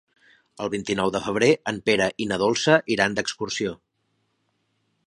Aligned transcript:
El 0.63 0.69
vint-i-nou 0.73 1.11
de 1.15 1.21
febrer 1.25 1.49
en 1.73 1.77
Pere 1.91 2.09
i 2.25 2.27
na 2.33 2.41
Dolça 2.45 2.79
iran 2.97 3.21
d'excursió. 3.21 3.79